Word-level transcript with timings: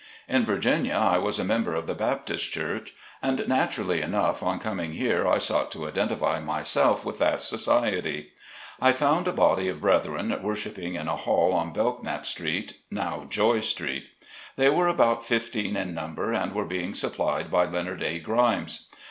In 0.27 0.45
Virginia, 0.45 0.95
I 0.95 1.19
was 1.19 1.37
a 1.37 1.43
member 1.43 1.75
of 1.75 1.85
the 1.85 1.93
Baptist 1.93 2.51
Church. 2.51 2.95
And 3.21 3.47
naturally 3.47 4.01
enough 4.01 4.41
on 4.41 4.57
coming 4.57 4.93
here 4.93 5.27
I 5.27 5.37
sought 5.37 5.71
to 5.73 5.87
identify 5.87 6.39
myself 6.39 7.05
with 7.05 7.19
that 7.19 7.39
society. 7.43 8.31
I 8.81 8.93
found 8.93 9.27
a 9.27 9.31
body 9.31 9.67
of 9.67 9.81
brethren 9.81 10.35
worshiping 10.41 10.95
in 10.95 11.07
a 11.07 11.17
hall 11.17 11.53
on 11.53 11.71
Belknap 11.71 12.25
Street, 12.25 12.79
now 12.89 13.27
Joy 13.29 13.59
Street. 13.59 14.05
They 14.55 14.71
were 14.71 14.87
about 14.87 15.23
fifteen 15.23 15.77
in 15.77 15.93
number, 15.93 16.33
and 16.33 16.53
were 16.55 16.65
being 16.65 16.95
supplied 16.95 17.51
by 17.51 17.65
Leonard 17.65 18.01
A. 18.01 18.17
Grimes. 18.17 18.89